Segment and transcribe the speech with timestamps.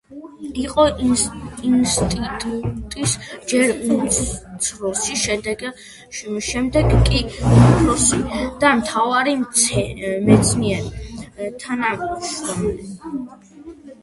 [0.59, 3.11] იყო ინსტიტუტის
[3.51, 8.19] ჯერ უმცროსი, შემდეგ კი უფროსი
[8.65, 10.89] და მთავარი მეცნიერ
[11.65, 12.73] თანამშრომელი.